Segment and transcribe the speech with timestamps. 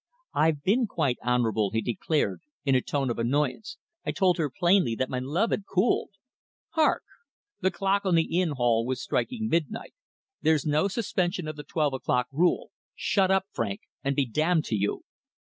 [0.33, 3.77] "I've been quite honourable," he declared, in a tone of annoyance.
[4.03, 6.09] "I told her plainly that my love had cooled.
[6.69, 7.03] Hark!"
[7.59, 9.93] The clock on the inn hall was striking midnight.
[10.41, 12.71] "There's no suspension of the twelve o'clock rule.
[12.95, 15.03] Shut up, Frank, and be damned to you."